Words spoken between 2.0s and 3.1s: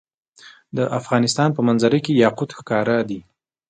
کې یاقوت ښکاره